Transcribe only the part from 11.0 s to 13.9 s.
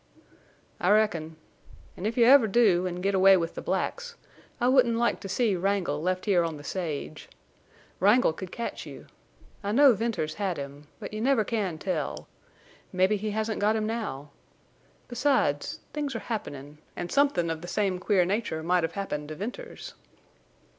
you can never tell. Mebbe he hasn't got him